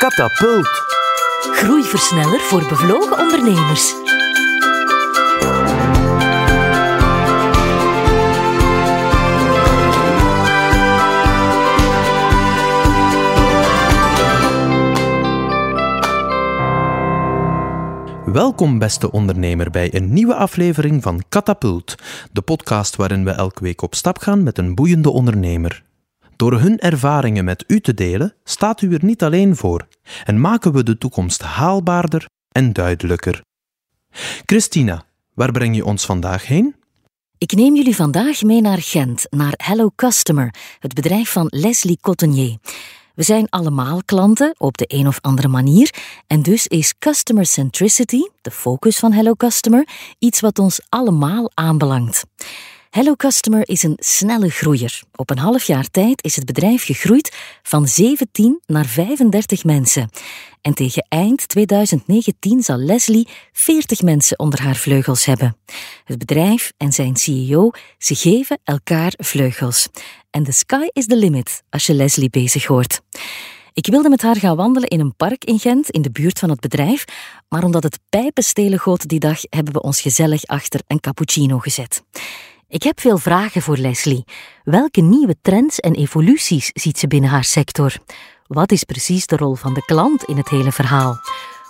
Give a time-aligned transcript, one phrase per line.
[0.00, 0.68] Katapult.
[1.40, 3.94] Groeiversneller voor bevlogen ondernemers.
[18.24, 21.94] Welkom, beste ondernemer, bij een nieuwe aflevering van Katapult,
[22.32, 25.82] de podcast waarin we elke week op stap gaan met een boeiende ondernemer.
[26.40, 29.86] Door hun ervaringen met u te delen, staat u er niet alleen voor
[30.24, 33.42] en maken we de toekomst haalbaarder en duidelijker.
[34.46, 35.04] Christina,
[35.34, 36.74] waar breng je ons vandaag heen?
[37.38, 42.56] Ik neem jullie vandaag mee naar Gent, naar Hello Customer, het bedrijf van Leslie Cotonnier.
[43.14, 45.94] We zijn allemaal klanten op de een of andere manier
[46.26, 49.88] en dus is customer centricity, de focus van Hello Customer,
[50.18, 52.24] iets wat ons allemaal aanbelangt.
[52.90, 55.02] Hello Customer is een snelle groeier.
[55.16, 60.10] Op een half jaar tijd is het bedrijf gegroeid van 17 naar 35 mensen.
[60.62, 65.56] En tegen eind 2019 zal Leslie 40 mensen onder haar vleugels hebben.
[66.04, 69.88] Het bedrijf en zijn CEO, ze geven elkaar vleugels.
[70.30, 73.00] En the sky is the limit als je Leslie bezig hoort.
[73.72, 76.50] Ik wilde met haar gaan wandelen in een park in Gent, in de buurt van
[76.50, 77.04] het bedrijf,
[77.48, 82.02] maar omdat het pijpenstelen goot die dag, hebben we ons gezellig achter een cappuccino gezet.
[82.70, 84.24] Ik heb veel vragen voor Leslie.
[84.64, 87.92] Welke nieuwe trends en evoluties ziet ze binnen haar sector?
[88.46, 91.20] Wat is precies de rol van de klant in het hele verhaal?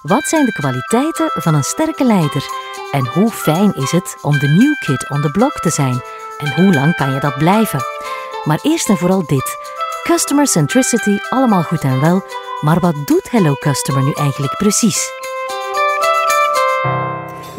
[0.03, 2.45] Wat zijn de kwaliteiten van een sterke leider?
[2.93, 6.01] En hoe fijn is het om de new kid on the block te zijn?
[6.39, 7.81] En hoe lang kan je dat blijven?
[8.45, 9.57] Maar eerst en vooral dit.
[10.03, 12.23] Customer centricity, allemaal goed en wel,
[12.61, 15.20] maar wat doet Hello Customer nu eigenlijk precies?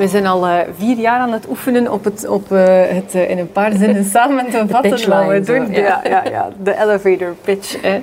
[0.02, 3.30] We zijn al uh, vier jaar aan het oefenen op het, op, uh, het uh,
[3.30, 5.72] in een paar zinnen samen te vatten wat we doen.
[5.72, 7.78] Ja, ja, ja, de elevator pitch.
[7.82, 7.96] Hè.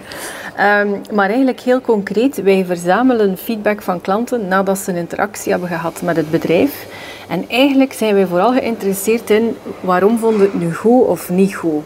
[0.81, 5.69] Um, maar eigenlijk heel concreet, wij verzamelen feedback van klanten nadat ze een interactie hebben
[5.69, 6.87] gehad met het bedrijf.
[7.29, 11.83] En eigenlijk zijn wij vooral geïnteresseerd in waarom vonden het nu goed of niet goed.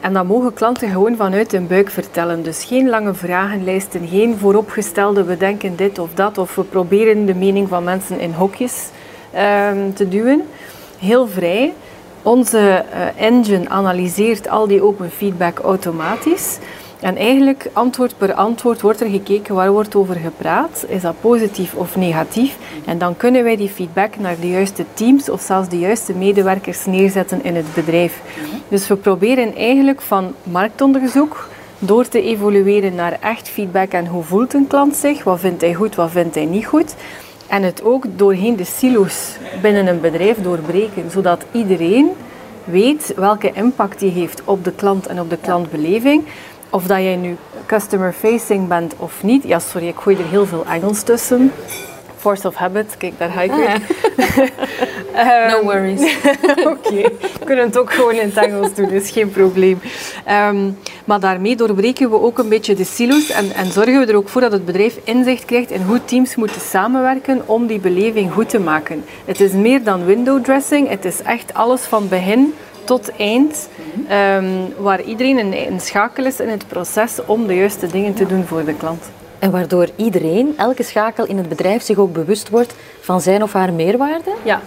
[0.00, 2.42] En dat mogen klanten gewoon vanuit hun buik vertellen.
[2.42, 7.34] Dus geen lange vragenlijsten, geen vooropgestelde we denken dit of dat, of we proberen de
[7.34, 8.88] mening van mensen in hokjes
[9.36, 10.42] um, te duwen.
[10.98, 11.72] Heel vrij.
[12.22, 16.58] Onze uh, engine analyseert al die open feedback automatisch.
[17.00, 20.84] En eigenlijk, antwoord per antwoord, wordt er gekeken waar wordt over gepraat.
[20.88, 22.56] Is dat positief of negatief?
[22.84, 26.84] En dan kunnen wij die feedback naar de juiste teams of zelfs de juiste medewerkers
[26.84, 28.20] neerzetten in het bedrijf.
[28.68, 31.48] Dus we proberen eigenlijk van marktonderzoek
[31.78, 35.24] door te evolueren naar echt feedback en hoe voelt een klant zich?
[35.24, 36.94] Wat vindt hij goed, wat vindt hij niet goed?
[37.48, 42.10] En het ook doorheen de silo's binnen een bedrijf doorbreken, zodat iedereen
[42.64, 46.24] weet welke impact die heeft op de klant en op de klantbeleving.
[46.70, 47.36] Of dat jij nu
[47.66, 49.42] customer facing bent of niet.
[49.42, 51.52] Ja, sorry, ik gooi er heel veel Engels tussen.
[52.18, 53.56] Force of habit, kijk, daar ga ik Ah,
[54.36, 54.50] weer.
[55.14, 56.16] Ehm, No worries.
[56.72, 59.80] Oké, we kunnen het ook gewoon in het Engels doen, is geen probleem.
[60.24, 60.70] Ehm,
[61.04, 64.28] maar daarmee doorbreken we ook een beetje de silo's en, en zorgen we er ook
[64.28, 68.48] voor dat het bedrijf inzicht krijgt in hoe teams moeten samenwerken om die beleving goed
[68.48, 69.04] te maken.
[69.24, 72.54] Het is meer dan window dressing, het is echt alles van begin
[72.84, 73.68] tot eind,
[74.08, 74.44] ehm,
[74.78, 78.44] waar iedereen een, een schakel is in het proces om de juiste dingen te doen
[78.44, 79.02] voor de klant.
[79.38, 83.52] En waardoor iedereen, elke schakel in het bedrijf, zich ook bewust wordt van zijn of
[83.52, 84.30] haar meerwaarde?
[84.42, 84.60] Ja.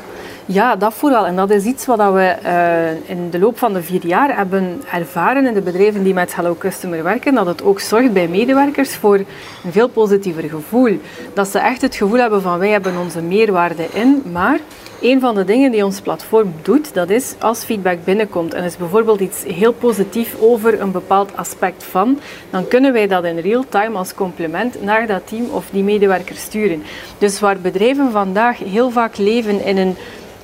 [0.52, 1.26] Ja, dat vooral.
[1.26, 4.82] En dat is iets wat we uh, in de loop van de vier jaar hebben
[4.92, 7.34] ervaren in de bedrijven die met Hello Customer werken.
[7.34, 9.16] Dat het ook zorgt bij medewerkers voor
[9.64, 11.00] een veel positiever gevoel.
[11.34, 14.60] Dat ze echt het gevoel hebben van wij hebben onze meerwaarde in, maar
[15.02, 18.78] een van de dingen die ons platform doet, dat is als feedback binnenkomt en is
[18.78, 23.66] bijvoorbeeld iets heel positief over een bepaald aspect van, dan kunnen wij dat in real
[23.70, 26.84] time als compliment naar dat team of die medewerker sturen.
[27.18, 29.96] Dus waar bedrijven vandaag heel vaak leven in een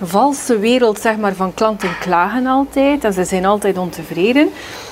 [0.02, 4.50] valse wereld zeg maar, van klanten klagen altijd en ze zijn altijd ontevreden.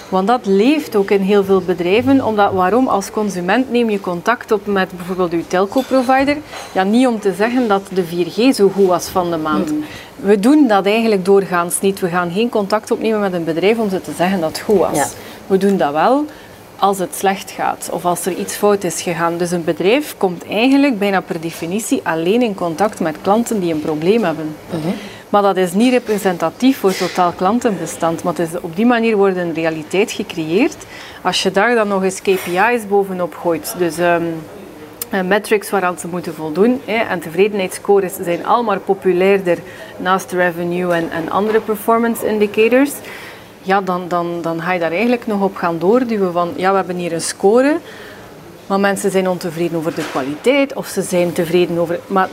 [0.09, 2.25] Want dat leeft ook in heel veel bedrijven.
[2.25, 2.88] Omdat, waarom?
[2.88, 6.38] Als consument neem je contact op met bijvoorbeeld uw telco-provider.
[6.72, 9.72] Ja, niet om te zeggen dat de 4G zo goed was van de maand.
[9.72, 9.83] Mm.
[10.16, 12.00] We doen dat eigenlijk doorgaans niet.
[12.00, 14.77] We gaan geen contact opnemen met een bedrijf om ze te zeggen dat het goed
[14.77, 14.95] was.
[14.95, 15.07] Ja.
[15.48, 16.25] We doen dat wel
[16.83, 19.38] als het slecht gaat of als er iets fout is gegaan.
[19.38, 23.81] Dus een bedrijf komt eigenlijk bijna per definitie alleen in contact met klanten die een
[23.81, 24.56] probleem hebben.
[24.69, 24.94] Mm -hmm.
[25.33, 28.24] Maar dat is niet representatief voor totaal klantenbestand.
[28.24, 30.75] Maar is, op die manier wordt een realiteit gecreëerd.
[31.21, 34.24] Als je daar dan nog eens KPI's bovenop gooit, dus um,
[35.27, 39.57] metrics waaraan ze moeten voldoen, hè, en tevredenheidsscores zijn allemaal populairder
[39.97, 42.91] naast revenue en, en andere performance indicators,
[43.62, 46.75] ja, dan, dan, dan ga je daar eigenlijk nog op gaan doorduwen van, ja, we
[46.75, 47.77] hebben hier een score,
[48.68, 52.00] Maar mensen zijn ontevreden over de kwaliteit of ze zijn tevreden over...
[52.07, 52.29] Maar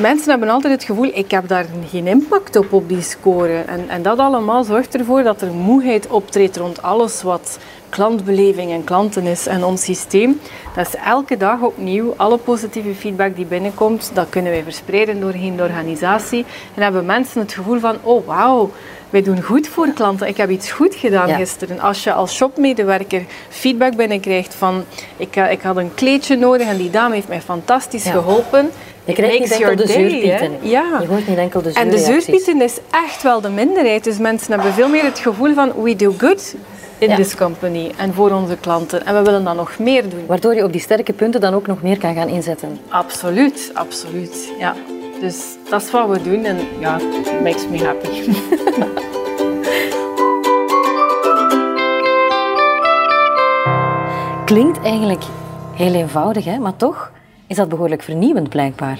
[0.00, 3.62] mensen hebben altijd het gevoel, ik heb daar geen impact op, op die score.
[3.66, 7.58] En, en dat allemaal zorgt ervoor dat er moeheid optreedt rond alles wat
[7.88, 10.40] klantbeleving en klanten is en ons systeem.
[10.74, 15.56] Dat is elke dag opnieuw, alle positieve feedback die binnenkomt, dat kunnen wij verspreiden doorheen
[15.56, 16.44] de organisatie.
[16.74, 18.70] En hebben mensen het gevoel van, oh wauw,
[19.10, 20.28] wij doen goed voor klanten.
[20.28, 21.80] Ik heb iets goed gedaan gisteren.
[21.80, 24.84] Als je als shopmedewerker feedback binnenkrijgt van,
[25.16, 28.70] ik, eh, ik had een kleedje nodig en die dame heeft mij fantastisch geholpen
[29.06, 30.52] je krijgt niet enkel de zuurpieten.
[30.60, 30.98] Ja.
[31.00, 34.04] Je hoort niet enkel de En de zuurpieten is echt wel de minderheid.
[34.04, 36.54] Dus mensen hebben veel meer het gevoel van we do good
[36.98, 39.06] in this company en voor onze klanten.
[39.06, 40.26] En we willen dat nog meer doen.
[40.26, 42.78] Waardoor je op die sterke punten dan ook nog meer kan gaan inzetten.
[42.88, 44.48] Absoluut, absoluut.
[44.58, 44.74] Ja.
[45.20, 48.08] Dus dat is wat we doen en ja, it makes me happy.
[54.44, 55.22] Klinkt eigenlijk
[55.74, 56.58] heel eenvoudig, hè?
[56.58, 57.12] maar toch
[57.46, 58.98] is dat behoorlijk vernieuwend blijkbaar.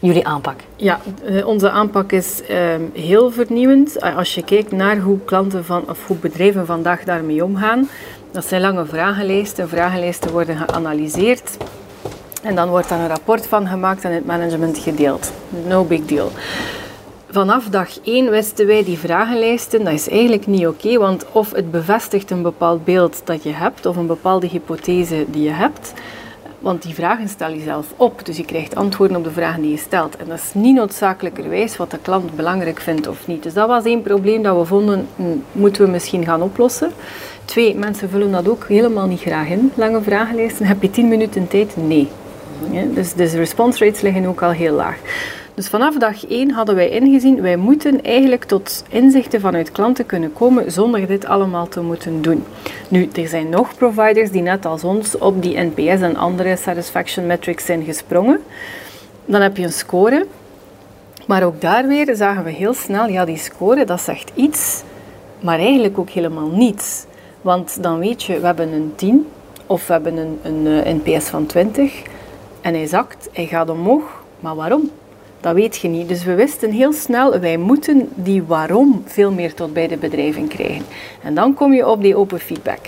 [0.00, 0.60] Jullie aanpak?
[0.76, 4.00] Ja, eh, onze aanpak is ehm, heel vernieuwend.
[4.00, 7.88] Als je kijkt naar hoe klanten van, of hoe bedrijven vandaag daarmee omgaan,
[8.30, 9.68] dat zijn lange vragenlijsten.
[9.68, 11.56] Vragenlijsten worden geanalyseerd
[12.42, 15.32] en dan wordt daar een rapport van gemaakt en het management gedeeld.
[15.66, 16.30] No big deal.
[17.30, 21.70] Vanaf dag 1 wisten wij die vragenlijsten, dat is eigenlijk niet oké, want of het
[21.70, 25.92] bevestigt een bepaald beeld dat je hebt, of een bepaalde hypothese die je hebt,
[26.58, 29.70] want die vragen stel je zelf op, dus je krijgt antwoorden op de vragen die
[29.70, 30.16] je stelt.
[30.16, 33.42] En dat is niet noodzakelijkerwijs wat de klant belangrijk vindt of niet.
[33.42, 35.22] Dus dat was één probleem dat we vonden, hm,
[35.52, 36.90] moeten we misschien gaan oplossen.
[37.44, 40.66] Twee, mensen vullen dat ook helemaal niet graag in, lange vragenlijsten.
[40.66, 41.76] Heb je tien minuten tijd?
[41.76, 42.08] Nee.
[42.94, 44.98] Dus, dus de response rates liggen ook al heel laag.
[45.54, 50.32] Dus vanaf dag 1 hadden wij ingezien, wij moeten eigenlijk tot inzichten vanuit klanten kunnen
[50.32, 52.44] komen zonder dit allemaal te moeten doen.
[52.88, 57.26] Nu, er zijn nog providers die net als ons op die NPS en andere satisfaction
[57.26, 58.40] metrics zijn gesprongen.
[59.24, 60.26] Dan heb je een score.
[61.26, 64.82] Maar ook daar weer zagen we heel snel, ja die score dat zegt iets,
[65.40, 67.04] maar eigenlijk ook helemaal niets.
[67.40, 69.26] Want dan weet je, we hebben een 10
[69.66, 72.02] of we hebben een, een, een NPS van 20
[72.62, 74.22] en hij zakt, hij gaat omhoog.
[74.40, 74.90] Maar waarom?
[75.40, 76.08] Dat weet je niet.
[76.08, 80.48] Dus we wisten heel snel, wij moeten die waarom veel meer tot bij de bedrijven
[80.48, 80.84] krijgen.
[81.22, 82.80] En dan kom je op die open feedback.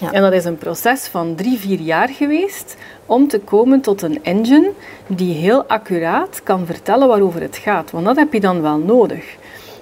[0.00, 0.12] Ja.
[0.12, 2.76] En dat is een proces van drie, vier jaar geweest
[3.06, 4.70] om te komen tot een engine
[5.06, 7.90] die heel accuraat kan vertellen waarover het gaat.
[7.90, 9.36] Want dat heb je dan wel nodig.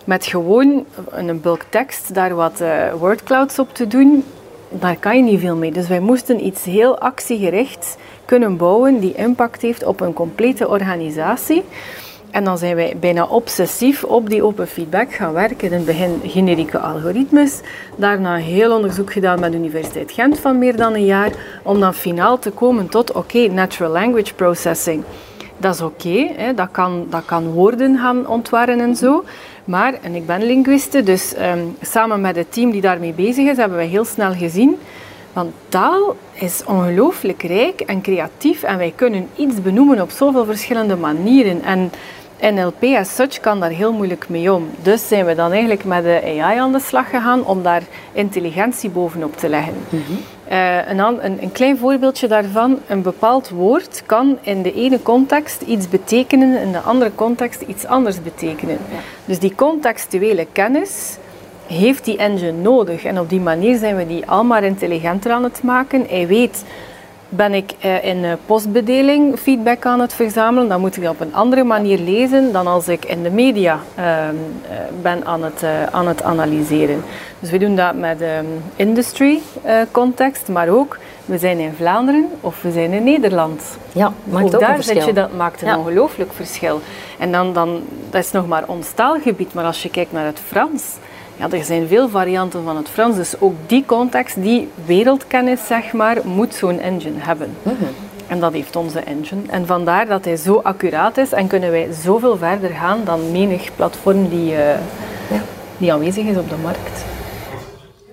[0.05, 4.25] Met gewoon een bulk tekst daar wat uh, wordclouds op te doen,
[4.71, 5.73] daar kan je niet veel mee.
[5.73, 11.65] Dus wij moesten iets heel actiegericht kunnen bouwen die impact heeft op een complete organisatie.
[12.31, 15.69] En dan zijn wij bijna obsessief op die open feedback gaan werken.
[15.69, 17.61] In het begin generieke algoritmes,
[17.97, 21.31] daarna heel onderzoek gedaan met de Universiteit Gent van meer dan een jaar,
[21.63, 25.05] om dan finaal te komen tot oké, natural language processing.
[25.57, 29.25] Dat is oké, dat, kan, dat kan woorden gaan ontwarren en zo.
[29.71, 33.57] Maar, en ik ben linguiste, dus ehm, samen met het team die daarmee bezig is,
[33.57, 34.79] hebben we heel snel gezien
[35.33, 40.97] want taal is ongelooflijk rijk en creatief en wij kunnen iets benoemen op zoveel verschillende
[40.97, 41.63] manieren.
[41.63, 41.93] En
[42.41, 44.71] NLP as such kan daar heel moeilijk mee om.
[44.83, 47.83] Dus zijn we dan eigenlijk met de AI aan de slag gegaan om daar
[48.13, 49.75] intelligentie bovenop te leggen.
[49.89, 50.03] Mhm.
[50.45, 55.63] Eh, een, een, een, klein voorbeeldje daarvan, een bepaald woord kan in de ene context
[55.63, 58.79] iets betekenen, in de andere context iets anders betekenen.
[59.25, 61.17] Dus die contextuele kennis
[61.67, 63.05] heeft die engine nodig.
[63.05, 66.07] En op die manier zijn we die allemaal intelligenter aan het maken.
[66.09, 66.65] Hij weet
[67.33, 71.21] ben ik uh, in uh, postbedeling feedback aan het verzamelen, dan moet ik dat op
[71.21, 74.05] een andere manier lezen dan als ik in de media uh,
[75.03, 77.03] ben aan het, aan het analyseren.
[77.41, 78.47] Dus we doen dat met um,
[78.77, 79.41] industry
[79.91, 83.63] context, maar ook we zijn in Vlaanderen of we zijn in Nederland.
[83.93, 85.07] Ja, maakt ook, ook daar een verschil.
[85.07, 86.81] Je, dat maakt een ongelooflijk verschil.
[87.19, 90.41] En dan, dan, dat is nog maar ons taalgebied, maar als je kijkt naar het
[90.47, 90.83] Frans,
[91.41, 95.93] ja, er zijn veel varianten van het Frans, dus ook die context, die wereldkennis, zeg
[95.93, 97.57] maar, moet zo'n engine hebben.
[97.63, 97.75] Mhm.
[98.27, 99.41] En dat heeft onze engine.
[99.47, 103.71] En vandaar dat hij zo accuraat is en kunnen wij zoveel verder gaan dan menig
[103.77, 104.59] platform die, uh,
[105.31, 105.43] ja.
[105.79, 107.05] die aanwezig is op de markt.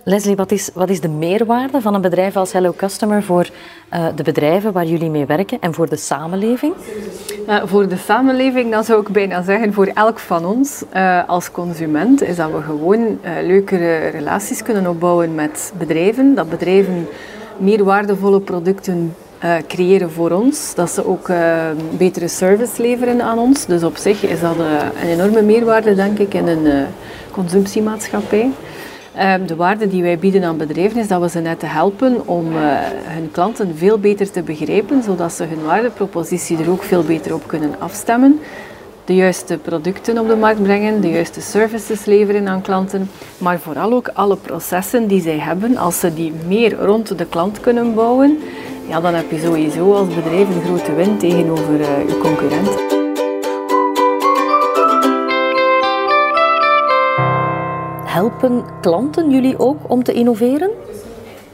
[0.08, 3.50] Leslie, wat is, wat is de meerwaarde van een bedrijf als Hello Customer voor
[3.94, 6.74] uh, de bedrijven waar jullie mee werken en voor de samenleving?
[7.64, 12.22] Voor de samenleving, dan zou ik bijna zeggen voor elk van ons uh, als consument,
[12.22, 16.36] is dat we gewoon leukere relaties kunnen opbouwen met bedrijven.
[16.36, 17.08] Dat bedrijven
[17.58, 19.16] meer waardevolle producten
[19.68, 20.76] creëren voor ons.
[20.76, 21.32] Dat ze ook
[21.98, 23.66] betere service leveren aan ons.
[23.66, 24.56] Dus op zich is dat
[25.02, 26.86] een enorme meerwaarde, denk ik, in een
[27.32, 28.52] consumptiemaatschappij.
[29.18, 32.52] Ehm, de waarde die wij bieden aan bedrijven is dat we ze net helpen om
[32.52, 32.60] uh,
[33.04, 37.48] hun klanten veel beter te begrijpen, zodat ze hun waardepropositie er ook veel beter op
[37.48, 38.40] kunnen afstemmen.
[39.06, 43.94] De juiste producten op de markt brengen, de juiste services leveren aan klanten, maar vooral
[43.94, 48.40] ook alle processen die zij hebben, als ze die meer rond de klant kunnen bouwen,
[48.88, 52.97] ja, dan heb je sowieso als bedrijf een grote win tegenover uh, je concurrenten.
[58.18, 60.70] Helpen klanten jullie ook om te innoveren?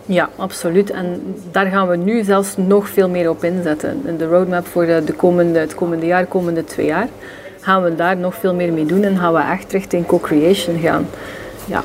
[0.06, 0.90] Ja, absoluut.
[0.90, 4.02] En daar gaan we nu zelfs nog veel meer op inzetten.
[4.06, 7.08] In de roadmap voor de komende, het komende jaar, komende twee jaar,
[7.60, 11.08] gaan we daar nog veel meer mee doen en gaan we echt richting co-creation gaan.
[11.66, 11.84] Ja,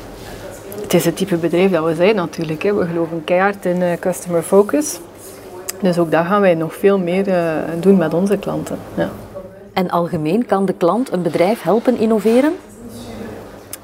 [0.81, 2.63] het is het type bedrijf dat we zijn natuurlijk.
[2.63, 2.73] Hè.
[2.73, 4.99] We geloven keihard in uh, customer focus.
[5.81, 8.77] Dus ook daar gaan wij nog veel meer uh, doen met onze klanten.
[8.93, 9.09] Ja.
[9.73, 12.53] En algemeen kan de klant een bedrijf helpen innoveren?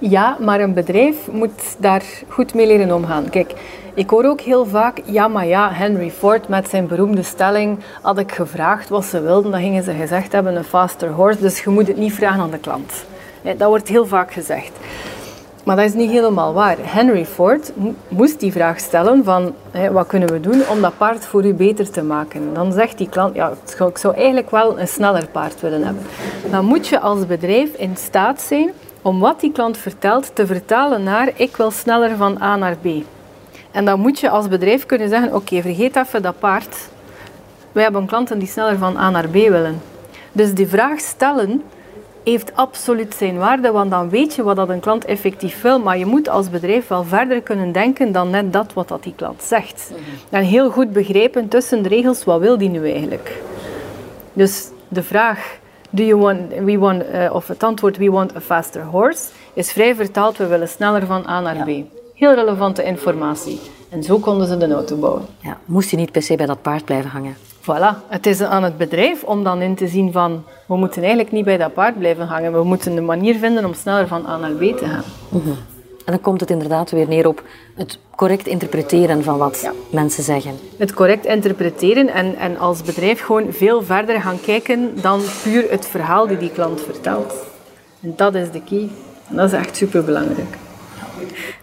[0.10, 3.30] Ja, maar een bedrijf moet daar goed mee leren omgaan.
[3.30, 3.54] Kijk,
[3.94, 8.18] ik hoor ook heel vaak, ja maar ja, Henry Ford met zijn beroemde stelling, had
[8.18, 11.70] ik gevraagd wat ze wilden, dan gingen ze gezegd hebben een faster horse, dus je
[11.70, 13.06] moet het niet vragen aan de klant.
[13.42, 14.72] Dat wordt heel vaak gezegd.
[15.64, 16.78] Maar dat is niet helemaal waar.
[16.82, 17.72] Henry Ford
[18.08, 19.54] moest die vraag stellen van
[19.92, 22.54] wat kunnen we doen om dat paard voor u beter te maken.
[22.54, 23.54] Dan zegt die klant, ja,
[23.88, 26.04] ik zou eigenlijk wel een sneller paard willen hebben.
[26.52, 28.72] Dan moet je als bedrijf in staat zijn
[29.06, 32.86] om wat die klant vertelt te vertalen naar ik wil sneller van A naar B.
[33.72, 36.78] En dan moet je als bedrijf kunnen zeggen, oké, vergeet even dat paard.
[37.72, 39.82] Wij hebben klanten die sneller van A naar B willen.
[40.32, 41.64] Dus die vraag stellen
[42.24, 45.80] heeft absoluut zijn waarde, want dan weet je wat dat een klant effectief wil.
[45.80, 49.16] Maar je moet als bedrijf wel verder kunnen denken dan net dat wat dat die
[49.16, 49.92] klant zegt.
[50.30, 53.42] En heel goed begrijpen tussen de regels, wat wil die nu eigenlijk?
[54.34, 55.58] Dus de vraag,
[55.96, 59.24] do you want, we want uh, of het antwoord, we want a faster horse,
[59.54, 61.70] is vrij vertaald, we willen sneller van A naar B.
[62.14, 63.60] Heel relevante informatie.
[63.90, 65.26] En zo konden ze de auto bouwen.
[65.40, 67.36] Ja, moest je niet per se bij dat paard blijven hangen?
[67.62, 71.32] Voilà, het is aan het bedrijf om dan in te zien van we moeten eigenlijk
[71.32, 72.54] niet bij dat paard blijven hangen.
[72.54, 75.04] We moeten een manier vinden om sneller van A naar B te gaan.
[75.30, 75.50] Mhm.
[76.06, 77.44] En dan komt het inderdaad weer neer op
[77.76, 80.52] het correct interpreteren van wat mensen zeggen.
[80.78, 85.88] Het correct interpreteren en, en als bedrijf gewoon veel verder gaan kijken dan puur het
[85.88, 87.34] verhaal die die klant vertelt.
[88.02, 88.90] En dat is de key.
[89.30, 90.58] En dat is echt superbelangrijk.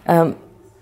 [0.09, 0.35] Um,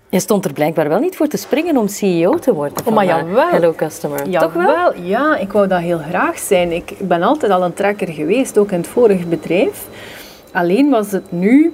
[0.08, 2.86] je stond er blijkbaar wel niet voor te springen om CEO te worden.
[2.86, 3.48] Oh, maar eh, jawel.
[3.48, 4.28] Hello Customer.
[4.28, 4.94] Ja, Toch wel?
[5.00, 6.72] Ja, ik wou dat heel graag zijn.
[6.72, 9.86] Ik ben altijd al een trekker geweest, ook in het vorige bedrijf.
[10.52, 11.72] Alleen was het nu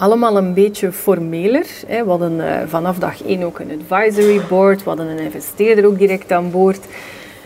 [0.00, 1.66] allemaal een beetje formeler.
[1.88, 4.82] We hadden eh, vanaf dag één ook een advisory board.
[4.82, 6.84] We hadden een investeerder ook direct aan boord.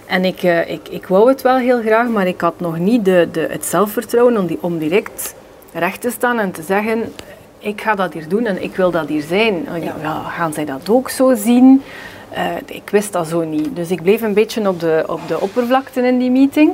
[0.06, 3.04] En ik, uh, ik, ik wou het wel heel graag, maar ik had nog niet
[3.04, 5.34] de, de, het zelfvertrouwen om, die, om direct
[5.72, 7.12] recht te staan en te zeggen
[7.64, 9.54] ik ga dat hier doen en ik wil dat hier zijn.
[9.54, 9.94] Oh, ja.
[10.02, 11.82] ja gaan zij dat ook zo zien?
[12.32, 13.76] Uh, ik wist dat zo niet.
[13.76, 16.72] Dus ik bleef een beetje op de, op de oppervlakte in die meeting.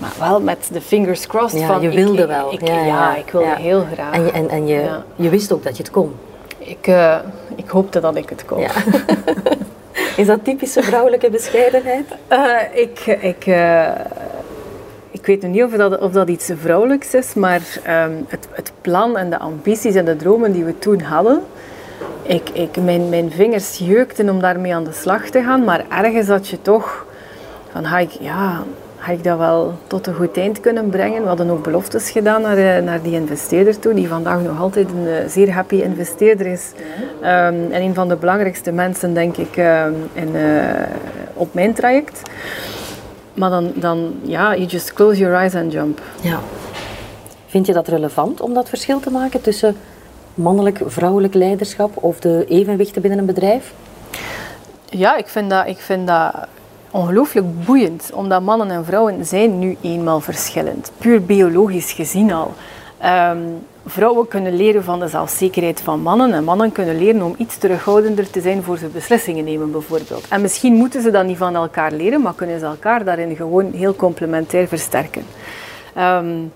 [0.00, 1.60] Maar wel met de fingers crossed.
[1.60, 2.52] Ja, van, je wilde ik, wel.
[2.52, 4.14] Ik, ja, ja, ik wilde heel graag.
[4.14, 6.14] En je, en, en je, je wist ook dat je het kon.
[6.58, 7.18] Ik, uh,
[7.54, 8.64] ik hoopte dat ik het kon.
[10.16, 12.06] Is dat typische vrouwelijke bescheidenheid?
[12.32, 13.06] Uh, ik...
[13.06, 13.46] ik
[15.12, 19.16] ik weet niet of dat, of dat iets vrouwelijks is, maar um, het, het, plan
[19.16, 21.42] en de ambities en de dromen die we toen hadden,
[22.22, 26.28] ik, ik, mijn, mijn vingers jeukten om daarmee aan de slag te gaan, maar ergens
[26.28, 27.06] had je toch
[27.72, 28.62] van, ga ik, ja,
[29.00, 31.22] ga ik dat wel tot een goed eind kunnen brengen?
[31.22, 34.88] We hadden ook beloftes gedaan naar, eh, naar die investeerder toe, die vandaag nog altijd
[34.90, 36.72] een eh, zeer happy investeerder is.
[37.20, 40.62] Um, en een van de belangrijkste mensen, denk ik, um, in, uh,
[41.34, 42.22] op mijn traject.
[43.34, 46.00] Maar dan, dan, ja, you just close your eyes and jump.
[46.20, 46.38] Ja.
[47.46, 49.76] Vind je dat relevant om dat verschil te maken tussen
[50.34, 53.72] mannelijk, vrouwelijk leiderschap of de evenwichten binnen een bedrijf?
[54.84, 56.32] Ja, ik vind dat, ik vind dat
[56.90, 60.92] ongelooflijk boeiend, omdat mannen en vrouwen zijn nu eenmaal verschillend.
[60.98, 62.52] Puur biologisch gezien al.
[63.04, 67.58] Um, vrouwen kunnen leren van de zelfzekerheid van mannen en mannen kunnen leren om iets
[67.58, 70.28] terughoudender te zijn voor ze beslissingen nemen bijvoorbeeld.
[70.28, 73.72] En misschien moeten ze dat niet van elkaar leren, maar kunnen ze elkaar daarin gewoon
[73.72, 75.22] heel complementair versterken.
[75.98, 76.52] Um,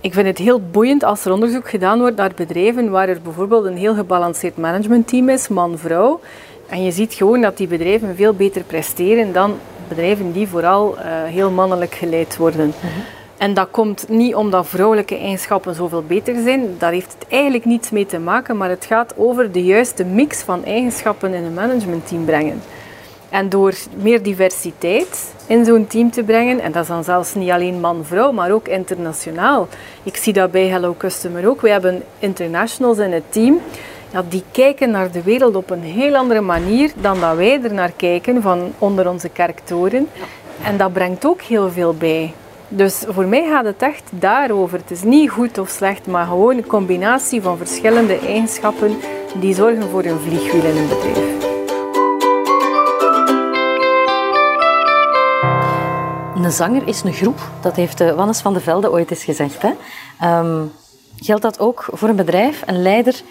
[0.00, 3.64] ik vind het heel boeiend als er onderzoek gedaan wordt naar bedrijven waar er bijvoorbeeld
[3.64, 6.20] een heel gebalanceerd managementteam is, man-vrouw.
[6.68, 9.54] En je ziet gewoon dat die bedrijven veel beter presteren dan
[9.94, 12.66] bedrijven die vooral uh, heel mannelijk geleid worden.
[12.66, 12.90] Mm
[13.36, 16.74] en dat komt niet omdat vrouwelijke eigenschappen zoveel beter zijn.
[16.78, 20.40] Daar heeft het eigenlijk niets mee te maken, maar het gaat over de juiste mix
[20.40, 22.62] van eigenschappen in een managementteam brengen.
[23.28, 27.50] En door meer diversiteit in zo'n team te brengen, en dat is dan zelfs niet
[27.50, 29.68] alleen man-vrouw, maar ook internationaal.
[30.02, 31.60] Ik zie dat bij Hello Customer ook.
[31.60, 33.60] We hebben internationals in het team.
[34.14, 37.74] Ja, die kijken naar de wereld op een heel andere manier dan dat wij er
[37.74, 40.08] naar kijken van onder onze kerktoren.
[40.62, 42.32] En dat brengt ook heel veel bij.
[42.68, 44.78] Dus voor mij gaat het echt daarover.
[44.78, 48.96] Het is niet goed of slecht, maar gewoon een combinatie van verschillende eigenschappen
[49.40, 51.32] die zorgen voor een vliegwiel in een bedrijf.
[56.34, 57.40] Een zanger is een groep.
[57.60, 59.62] Dat heeft eh, Wannes van de Velde ooit eens gezegd.
[59.62, 59.70] Hè?
[60.20, 60.62] Ehm,
[61.16, 62.62] geldt dat ook voor een bedrijf?
[62.66, 63.22] Een leider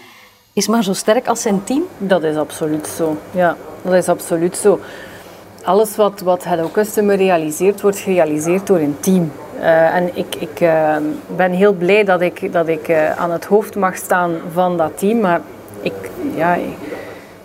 [0.54, 1.82] is maar zo sterk als zijn team?
[1.98, 3.16] Dat is absoluut zo.
[3.30, 4.80] Ja, dat is absoluut zo.
[5.62, 9.32] Alles wat, wat Hello Customer realiseert, wordt gerealiseerd door een team.
[9.58, 10.96] Uh, en ik, ik uh,
[11.36, 14.98] ben heel blij dat ik, dat ik uh, aan het hoofd mag staan van dat
[14.98, 15.20] team.
[15.20, 15.40] Maar
[15.80, 15.94] ik,
[16.34, 16.58] ja,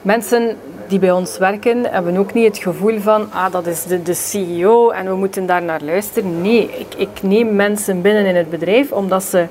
[0.01, 4.01] mensen die bij ons werken hebben ook niet het gevoel van ah, dat is de,
[4.01, 6.41] de CEO en we moeten daar naar luisteren.
[6.41, 9.47] Nee, ik, ik neem mensen binnen in het bedrijf omdat ze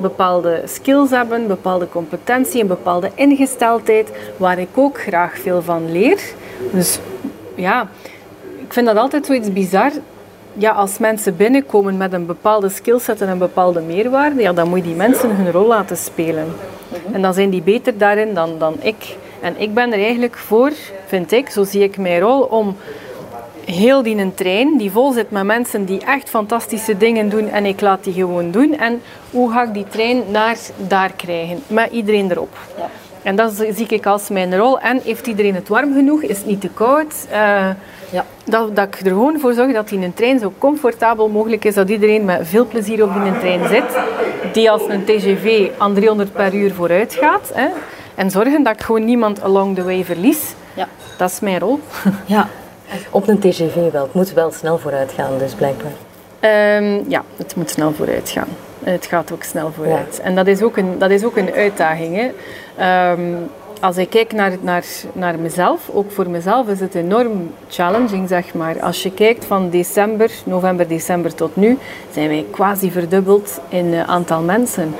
[0.00, 6.20] bepaalde skills hebben, bepaalde competentie, een bepaalde ingesteldheid, waar ik ook graag veel van leer.
[6.72, 6.98] Dus
[7.54, 7.88] ja,
[8.60, 9.90] ik vind dat altijd zoiets bizar.
[10.52, 14.78] Ja, als mensen binnenkomen met een bepaalde skillset en een bepaalde meerwaarde, ja, dan moet
[14.78, 16.46] je die mensen hun rol laten spelen.
[17.12, 19.16] En dan zijn die beter daarin dan, dan ik.
[19.40, 20.72] En ik ben er eigenlijk voor,
[21.06, 22.76] vind ik, zo zie ik mijn rol, om
[23.70, 27.64] heel die een trein die vol zit met mensen die echt fantastische dingen doen en
[27.66, 28.78] ik laat die gewoon doen.
[28.78, 31.62] En hoe ga ik die trein naar daar krijgen?
[31.66, 32.56] Met iedereen erop.
[32.76, 32.88] Ja.
[33.22, 34.80] En dat zie ik als mijn rol.
[34.80, 36.22] En heeft iedereen het warm genoeg?
[36.22, 37.14] Is het niet te koud?
[37.30, 37.36] Uh,
[38.10, 38.24] ja.
[38.44, 41.74] dat, dat ik er gewoon voor zorg dat die een trein zo comfortabel mogelijk is.
[41.74, 43.98] Dat iedereen met veel plezier op die trein zit.
[44.52, 47.50] Die als een TGV aan 300 per uur vooruit gaat.
[47.54, 47.68] Hè.
[48.14, 50.54] En zorgen dat ik gewoon niemand along the way verlies.
[50.74, 50.88] Ja.
[51.16, 51.80] Dat is mijn rol.
[52.26, 52.48] Ja,
[53.10, 54.02] op een TGV wel.
[54.02, 55.92] Het moet wel snel vooruit gaan, dus blijkbaar.
[56.76, 58.48] Um, ja, het moet snel vooruit gaan.
[58.82, 60.16] Het gaat ook snel vooruit.
[60.16, 60.22] Ja.
[60.22, 62.16] En dat is ook een, dat is ook een uitdaging.
[62.16, 63.10] Hè.
[63.12, 68.28] Um, als ik kijk naar, naar, naar mezelf, ook voor mezelf is het enorm challenging,
[68.28, 68.80] zeg maar.
[68.80, 71.78] Als je kijkt van december, november, december tot nu,
[72.12, 74.94] zijn wij quasi verdubbeld in uh, aantal mensen.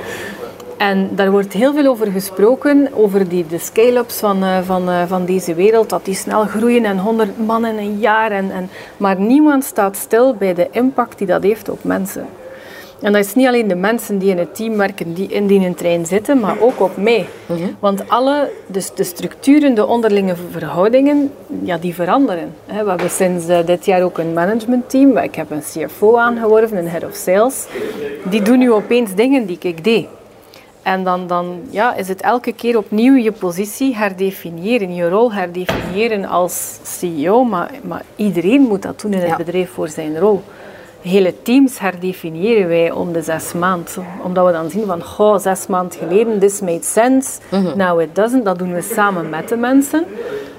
[0.79, 5.03] En daar wordt heel veel over gesproken, over die, de scale-ups van, uh, van, uh,
[5.07, 8.31] van deze wereld, dat die snel groeien en 100 man in een jaar.
[8.31, 12.25] En, en, maar niemand staat stil bij de impact die dat heeft op mensen.
[13.01, 15.73] En dat is niet alleen de mensen die in het team werken, die in die
[15.73, 17.27] trein zitten, maar ook op mij.
[17.45, 17.75] -hmm.
[17.79, 21.31] Want alle, dus de structuren, de onderlinge verhoudingen,
[21.63, 22.53] ja, die veranderen.
[22.65, 25.17] We hebben sinds uh, dit jaar ook een managementteam.
[25.17, 27.67] Ik heb een CFO aangeworven, een head of sales.
[28.29, 30.07] Die doen nu opeens dingen die ik deed.
[30.81, 36.25] En dan, dan ja, is het elke keer opnieuw je positie herdefiniëren, je rol herdefiniëren
[36.25, 37.43] als CEO.
[37.43, 39.35] Maar, maar iedereen moet dat doen in het ja.
[39.35, 40.43] bedrijf voor zijn rol.
[41.01, 44.05] Hele teams herdefiniëren wij om de zes maanden.
[44.23, 47.39] Omdat we dan zien van, goh, zes maanden geleden, this made sense.
[47.51, 47.77] Mm -hmm.
[47.77, 48.45] Now it doesn't.
[48.45, 50.05] Dat doen we samen met de mensen.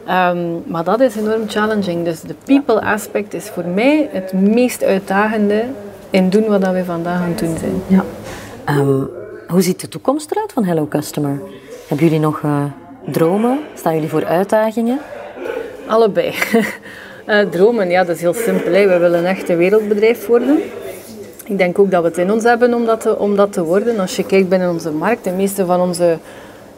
[0.08, 2.04] Um, maar dat is enorm challenging.
[2.04, 5.64] Dus de people aspect is voor mij het meest uitdagende
[6.10, 7.82] in doen wat we vandaag aan het doen zijn.
[7.86, 8.04] Ja.
[8.78, 9.10] Um,
[9.50, 11.40] hoe ziet de toekomst eruit van Hello Customer?
[11.88, 12.64] Hebben jullie nog uh,
[13.06, 13.58] dromen?
[13.74, 14.98] Staan jullie voor uitdagingen?
[15.86, 16.34] Allebei.
[17.26, 18.72] uh, dromen, ja, dat is heel simpel.
[18.72, 18.88] Hè.
[18.88, 20.58] We willen echt een wereldbedrijf worden.
[21.44, 23.64] Ik denk ook dat we het in ons hebben om dat te, om dat te
[23.64, 23.98] worden.
[23.98, 26.18] Als je kijkt binnen onze markt, de meeste van onze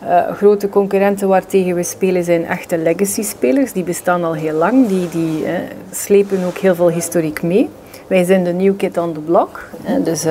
[0.02, 3.72] uh, grote concurrenten waartegen we spelen zijn echte legacy-spelers.
[3.72, 5.44] Die bestaan al heel lang, die, die
[5.90, 7.68] slepen ook heel veel historiek mee.
[8.06, 9.68] Wij zijn de new kid on the block.
[10.04, 10.24] dus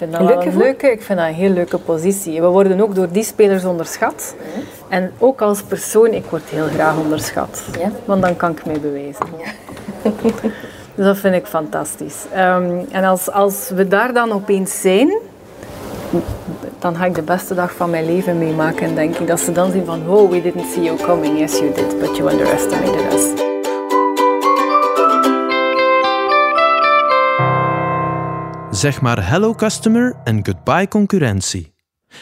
[0.00, 2.40] vind dat een, een leuke, ik vind dat een heel leuke positie.
[2.40, 4.34] We worden ook door die spelers onderschat.
[4.38, 4.60] Ja.
[4.88, 7.62] En ook als persoon, ik word heel graag onderschat.
[7.78, 7.90] Ja.
[8.04, 9.26] Want dan kan ik mij bewijzen.
[9.38, 9.50] Ja.
[10.94, 12.24] dus dat vind ik fantastisch.
[12.36, 15.18] Um, en als, als we daar dan opeens zijn,
[16.78, 19.26] dan ga ik de beste dag van mijn leven meemaken, denk ik.
[19.26, 21.38] Dat ze dan zien van, oh, we didn't see you coming.
[21.38, 23.49] Yes, you did, but you underestimated us.
[28.80, 31.74] Zeg maar hello customer en goodbye concurrentie.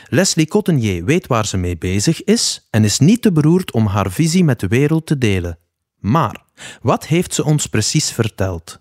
[0.09, 4.11] Leslie Cottenier weet waar ze mee bezig is en is niet te beroerd om haar
[4.11, 5.59] visie met de wereld te delen.
[5.99, 6.45] Maar
[6.83, 8.79] wat heeft ze ons precies verteld?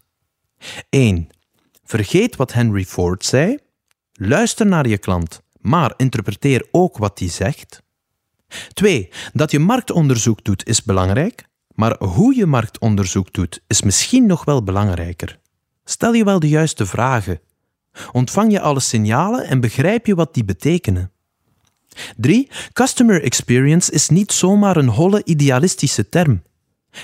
[0.90, 1.28] 1.
[1.84, 3.58] Vergeet wat Henry Ford zei.
[4.14, 7.84] Luister naar je klant, maar interpreteer ook wat hij zegt.
[8.74, 9.10] 2.
[9.34, 14.64] Dat je marktonderzoek doet is belangrijk, maar hoe je marktonderzoek doet is misschien nog wel
[14.64, 15.40] belangrijker.
[15.84, 17.40] Stel je wel de juiste vragen
[18.12, 21.12] Ontvang je alle signalen en begrijp je wat die betekenen.
[22.18, 22.50] 3.
[22.74, 26.42] Customer experience is niet zomaar een holle idealistische term.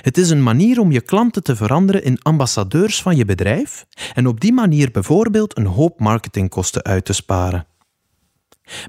[0.01, 4.27] Het is een manier om je klanten te veranderen in ambassadeurs van je bedrijf en
[4.27, 7.65] op die manier bijvoorbeeld een hoop marketingkosten uit te sparen.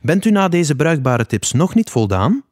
[0.03, 2.45] Bent u na deze bruikbare tips nog niet voldaan?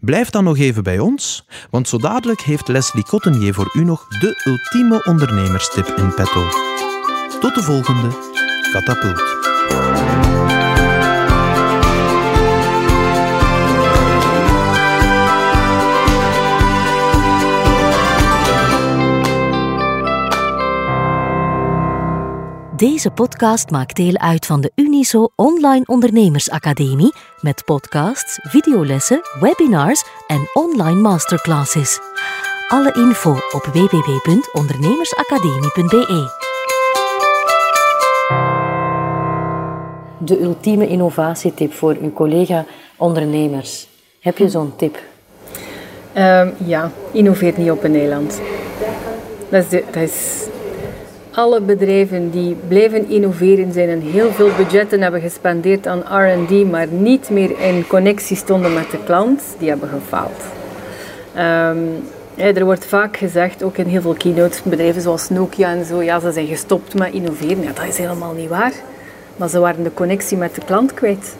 [0.00, 4.08] Blijf dan nog even bij ons, want zo dadelijk heeft Leslie Cottenier voor u nog
[4.08, 6.48] de ultieme ondernemerstip in petto.
[7.40, 8.29] Tot de volgende
[8.70, 9.38] Katapult.
[22.76, 30.50] Deze podcast maakt deel uit van de Uniso Online Ondernemersacademie met podcasts, videolessen, webinars en
[30.52, 32.00] online masterclasses.
[32.68, 36.48] Alle info op www.ondernemersacademie.be.
[40.24, 43.88] De ultieme innovatietip voor uw collega-ondernemers.
[44.20, 44.98] Heb je zo'n tip?
[46.16, 48.40] Um, ja, innoveer niet op een eiland.
[49.48, 50.46] Dat is, dat is
[51.30, 56.86] alle bedrijven die blijven innoveren zijn en heel veel budgetten hebben gespendeerd aan R&D, maar
[56.86, 60.42] niet meer in connectie stonden met de klant, die hebben gefaald.
[61.36, 66.02] Um, er wordt vaak gezegd, ook in heel veel keynotes, bedrijven zoals Nokia en zo,
[66.02, 67.62] ja, ze zijn gestopt met innoveren.
[67.62, 68.72] Ja, dat is helemaal niet waar.
[69.40, 71.34] Maar ze waren de connectie met de klant kwijt.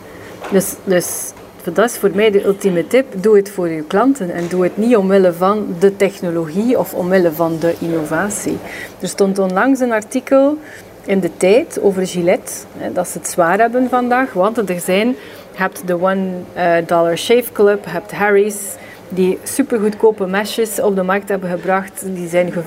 [0.53, 1.33] Dus, dus
[1.73, 3.07] dat is voor mij de ultieme tip.
[3.17, 7.33] Doe het voor je klanten en doe het niet omwille van de technologie of omwille
[7.33, 8.59] van de innovatie.
[9.01, 10.57] Er stond onlangs een artikel
[11.05, 12.53] in de tijd over Gillette,
[12.93, 17.19] dat ze het zwaar hebben vandaag, want er zijn, je hebt de One eh, Dollar
[17.19, 18.75] Shave Club, je hebt Harry's,
[19.09, 22.03] die supergoedkope mesjes op de markt hebben gebracht.
[22.15, 22.63] Die zijn, uh,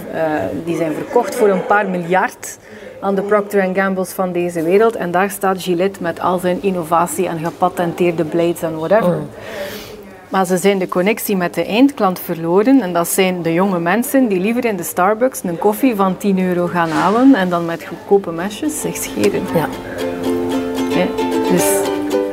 [0.65, 2.57] die zijn verkocht voor een paar miljard
[3.03, 4.95] aan de Procter Gamble's van deze wereld.
[4.95, 9.15] En daar staat Gillette met al zijn innovatie en gepatenteerde blades en whatever.
[9.15, 9.21] Oh.
[10.29, 12.81] Maar ze zijn de connectie met de eindklant verloren.
[12.81, 16.39] En dat zijn de jonge mensen die liever in de Starbucks een koffie van 10
[16.39, 19.41] euro gaan halen en dan met goedkope mesjes zich scheren.
[19.53, 19.67] Ja.
[20.89, 21.05] ja
[21.51, 21.65] dus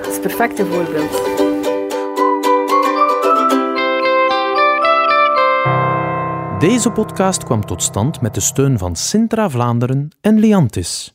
[0.01, 1.39] dat is het perfecte voorbeeld.
[6.61, 11.14] Deze podcast kwam tot stand met de steun van Sintra Vlaanderen en Liantis.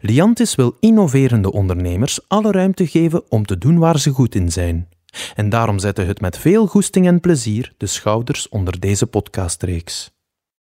[0.00, 4.88] Liantis wil innoverende ondernemers alle ruimte geven om te doen waar ze goed in zijn.
[5.34, 10.10] En daarom zette het met veel goesting en plezier de schouders onder deze podcastreeks.